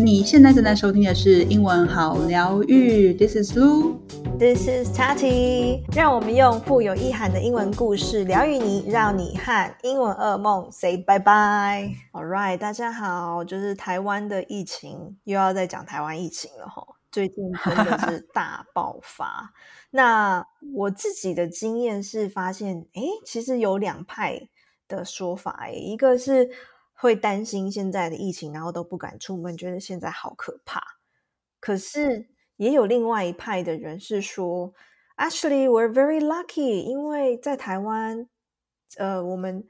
[0.00, 3.96] 你现在正在收听的是英文好疗愈，This is Lu。
[4.38, 11.90] This is Tati，让我们用富有意涵的英文故事疗愈你，让你和英文噩梦 say bye bye。
[12.12, 19.52] Alright，大家好，就是台湾的疫情又要再讲台湾疫情了哈，最近真的是大爆发。
[19.90, 20.46] 那
[20.76, 24.48] 我自己的经验是发现，诶，其实有两派
[24.86, 26.48] 的说法，诶，一个是
[27.00, 30.82] 会担心现在的疫情，然后都不敢出门，觉得现在好可怕。
[31.60, 34.74] 可是也有另外一派的人是说
[35.16, 38.28] ，Actually we're very lucky，因为在台湾，
[38.96, 39.64] 呃，我们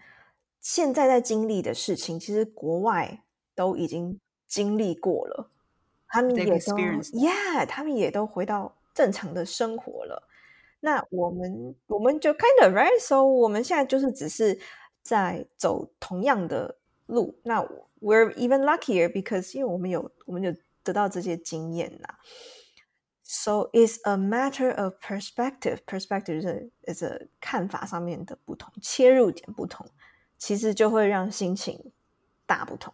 [0.62, 3.22] 现在在经历的事情，其实国外
[3.55, 5.50] 都已经经历过了，
[6.06, 6.77] 他们也都.
[7.12, 10.27] Yeah，他们也都回到正常的生活了。
[10.80, 14.58] 那我们我们就 kind of right，so 我们现在就是只是
[15.02, 17.39] 在走同样的路。
[17.43, 17.61] 那
[18.02, 22.15] we're even luckier because 因为我们有我们有得到这些经验呐。
[23.25, 25.80] So it's a matter of perspective.
[25.88, 29.88] Perspective 是 is a 看法上面的不同，切入点不同，
[30.38, 31.91] 其实就会让心情
[32.45, 32.94] 大不同。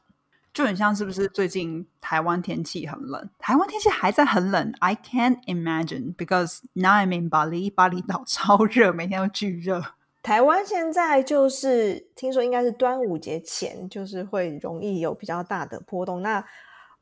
[0.53, 3.29] 就很像是不是最近台湾天气很冷？
[3.37, 9.83] 台湾天气还在很冷，I can't imagine because now I'm in Bali，巴厘岛超热，每天都巨热。
[10.24, 16.22] 台湾现在就是听说应该是端午节前，就是会容易有比较大的波动。
[16.22, 16.42] 那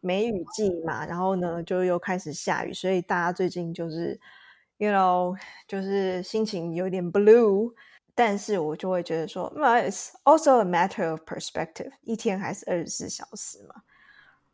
[0.01, 4.21] 梅雨季嘛，然后呢就又开始下雨，所以大家最近就是
[4.79, 7.73] ，you know，就是心情有点 blue。
[8.13, 13.83] 但是我就会觉得说那 it's also a matter of perspective，一天还是二十四小时嘛，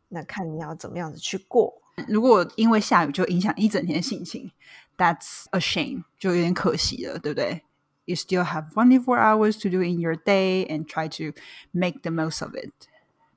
[0.09, 1.81] 那看你要怎么样子去过。
[2.07, 4.51] 如果因为下雨就影响一整天心情
[4.95, 7.63] ，That's a shame，就有点可惜了，对不对
[8.08, 11.38] ？You still have 24 hours to do in your day and try to
[11.72, 12.72] make the most of it。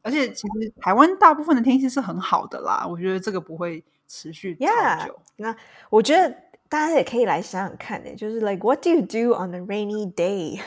[0.02, 5.20] 而且其实台湾大部分的天气是很好的啦，我觉得这个不会持续超 Yeah，久。
[5.38, 5.56] 那
[5.90, 6.30] 我觉得
[6.70, 10.62] 大家也可以来想想看呢，就是 like what do you do on a rainy day？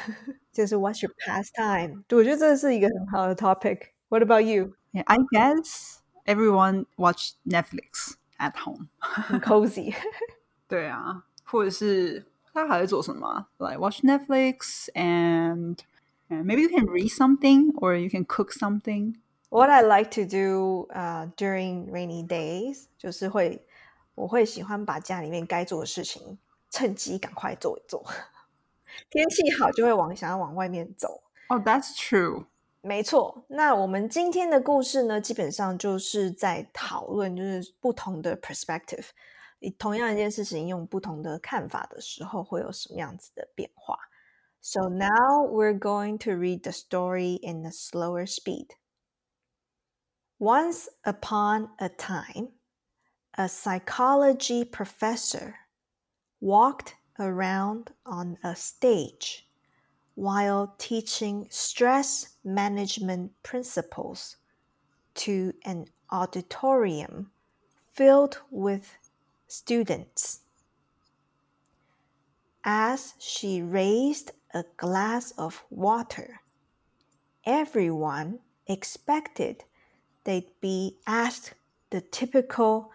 [0.52, 2.02] 就是 what's your pastime？
[2.06, 4.74] 对，我觉得这是一个很好的 topic。What about you？
[4.92, 9.94] Yeah, I guess everyone watch Netflix at home 很 cozy。
[10.68, 13.48] 对啊，或者是 他还在做什么啊？
[13.58, 15.76] Like watch Netflix and
[16.28, 19.16] and maybe you can read something or you can cook something.
[19.48, 23.64] What I like to do 呃、during rainy days，就是会
[24.14, 26.38] 我会喜欢把家里面该做的事情
[26.70, 28.04] 趁机赶快做一做。
[29.08, 31.22] 天气好就会往想要往外面走。
[31.48, 32.44] Oh, that's true.
[32.82, 39.04] 没错，那我们今天的故事呢，基本上就是在讨论，就是不同的 perspective，以
[39.78, 43.98] 同样一件事情用不同的看法的时候，会有什么样子的变化。
[44.62, 48.68] So now we're going to read the story in a slower speed.
[50.38, 52.52] Once upon a time,
[53.32, 55.54] a psychology professor
[56.40, 59.46] walked around on a stage
[60.14, 64.36] while teaching stress management principles
[65.14, 67.30] to an auditorium
[67.92, 68.98] filled with
[69.47, 70.41] students.
[72.63, 76.41] As she raised a glass of water,
[77.45, 79.63] everyone expected
[80.23, 81.53] they'd be asked
[81.91, 82.91] the typical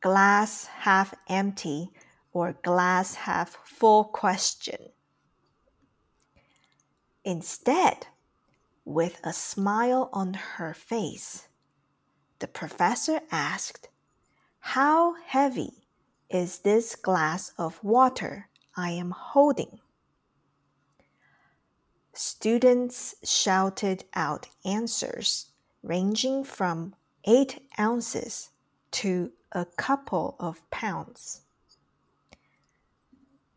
[0.00, 1.90] glass half empty
[2.32, 4.90] or glass half full question.
[7.24, 8.06] Instead,
[8.84, 11.48] with a smile on her face,
[12.38, 13.88] the professor asked,
[14.60, 15.79] How heavy
[16.30, 19.80] is this glass of water I am holding?
[22.12, 25.46] Students shouted out answers
[25.82, 28.50] ranging from eight ounces
[28.92, 31.42] to a couple of pounds.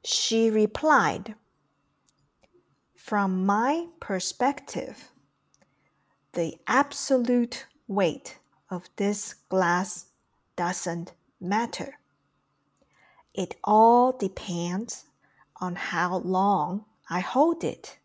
[0.04, 1.36] She replied,
[2.96, 5.12] From my perspective,
[6.34, 10.08] the absolute weight of this glass
[10.56, 12.00] doesn't matter.
[13.34, 15.06] It all depends
[15.60, 17.98] on how long I hold it.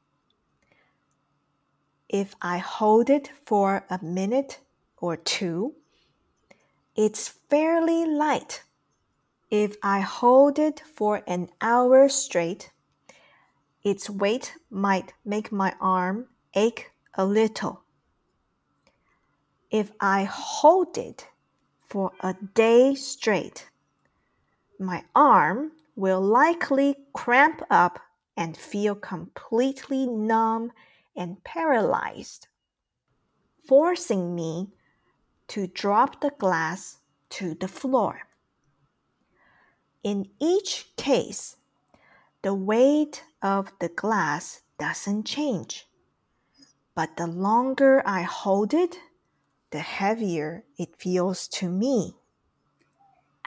[2.09, 4.61] If I hold it for a minute
[4.97, 5.75] or two,
[6.97, 8.63] it's fairly light.
[9.51, 12.71] If I hold it for an hour straight,
[13.83, 17.83] its weight might make my arm ache a little.
[19.71, 21.29] If I hold it
[21.89, 23.69] for a day straight,
[24.79, 27.99] my arm will likely cramp up
[28.37, 30.71] and feel completely numb
[31.17, 32.47] and paralyzed,
[33.67, 34.69] forcing me
[35.49, 36.99] to drop the glass
[37.31, 38.21] to the floor.
[40.05, 41.57] In each case,
[42.43, 45.89] the weight of the glass doesn't change.
[46.95, 48.99] But the longer I hold it,
[49.71, 52.18] the heavier it feels to me.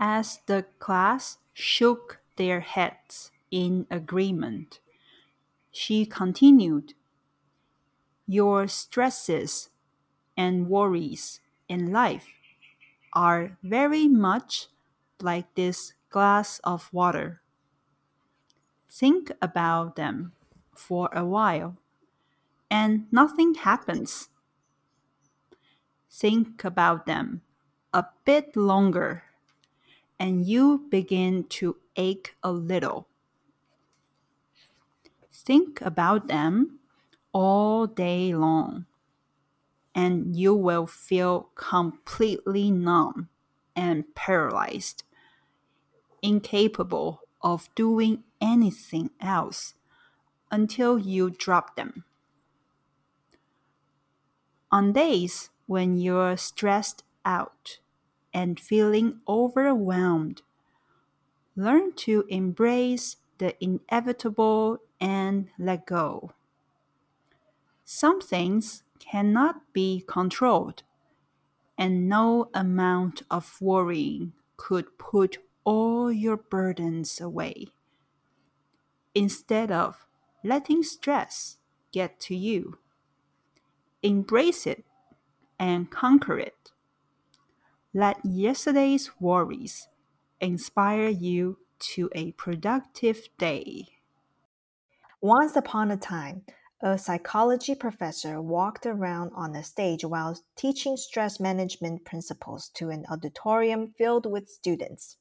[0.03, 4.80] As the class shook their heads in agreement,
[5.71, 6.95] she continued,
[8.25, 9.69] Your stresses
[10.36, 11.39] and worries
[11.69, 12.27] in life
[13.13, 14.69] are very much
[15.21, 17.42] like this glass of water.
[18.89, 20.33] Think about them
[20.74, 21.77] for a while,
[22.71, 24.30] and nothing happens.
[26.09, 27.44] Think about them
[27.94, 29.25] a bit longer,
[30.21, 33.07] and you begin to ache a little.
[35.33, 36.77] Think about them
[37.33, 38.85] all day long,
[39.95, 43.29] and you will feel completely numb
[43.75, 45.03] and paralyzed,
[46.21, 49.74] incapable of doing anything else
[50.51, 52.06] until you drop them.
[54.71, 57.79] On days when you're stressed out
[58.33, 60.42] and feeling overwhelmed,
[61.56, 66.31] learn to embrace the inevitable and let go.
[67.83, 70.83] Some things cannot be controlled,
[71.78, 77.68] and no amount of worrying could put all your burdens away.
[79.13, 80.06] Instead of
[80.44, 81.57] letting stress
[81.92, 82.77] get to you,
[84.01, 84.86] embrace it
[85.60, 86.70] and conquer it.
[87.93, 89.89] Let yesterday's worries
[90.39, 91.57] inspire you
[91.93, 93.89] to a productive day.
[95.19, 96.43] Once upon a time,
[96.81, 103.03] a psychology professor walked around on a stage while teaching stress management principles to an
[103.11, 105.17] auditorium filled with students.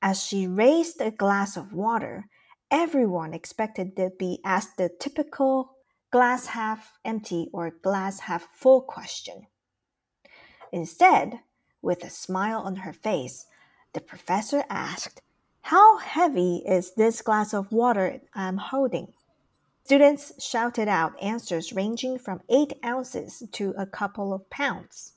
[0.00, 2.28] As she raised a glass of water,
[2.70, 5.76] everyone expected to be asked the typical
[6.10, 9.48] glass half empty or glass half full question.
[10.72, 11.40] Instead,
[11.82, 13.46] with a smile on her face,
[13.92, 15.22] the professor asked,
[15.62, 19.12] How heavy is this glass of water I'm holding?
[19.84, 25.12] Students shouted out answers ranging from 8 ounces to a couple of pounds.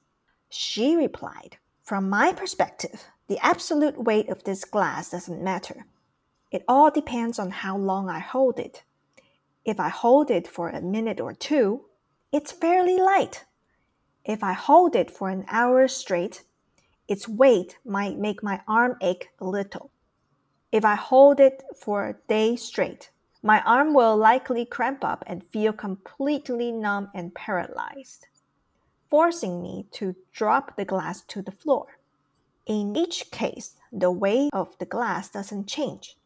[0.48, 5.86] She replied, From my perspective, the absolute weight of this glass doesn't matter.
[6.52, 8.84] It all depends on how long I hold it.
[9.66, 11.86] If I hold it for a minute or two,
[12.32, 13.46] it's fairly light.
[14.26, 16.44] If I hold it for an hour straight,
[17.08, 19.92] its weight might make my arm ache a little.
[20.72, 23.10] If I hold it for a day straight,
[23.42, 28.28] my arm will likely cramp up and feel completely numb and paralyzed,
[29.10, 31.98] forcing me to drop the glass to the floor.
[32.66, 36.18] In each case, the weight of the glass doesn't change,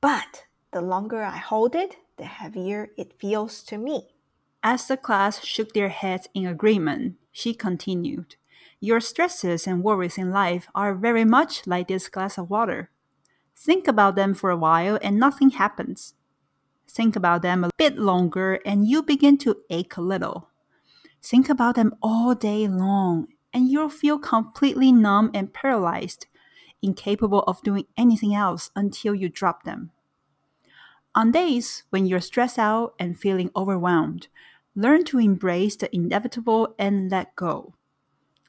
[0.00, 4.08] but the longer I hold it, the heavier it feels to me.
[4.62, 8.36] As the class shook their heads in agreement, she continued,
[8.78, 12.90] Your stresses and worries in life are very much like this glass of water.
[13.56, 16.14] Think about them for a while and nothing happens.
[16.88, 20.48] Think about them a bit longer and you begin to ache a little.
[21.20, 26.26] Think about them all day long and you'll feel completely numb and paralyzed,
[26.82, 29.90] incapable of doing anything else until you drop them.
[31.16, 34.28] On days when you're stressed out and feeling overwhelmed,
[34.74, 37.74] learn to embrace the inevitable and let go.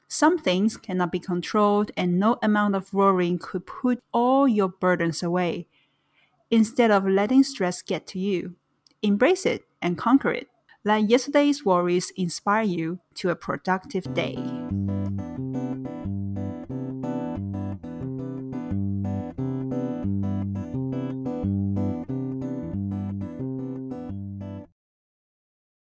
[0.08, 5.22] Some things cannot be controlled, and no amount of worrying could put all your burdens
[5.22, 5.66] away.
[6.50, 8.54] Instead of letting stress get to you,
[9.02, 10.48] embrace it and conquer it.
[10.84, 14.65] Let yesterday's worries inspire you to a productive day.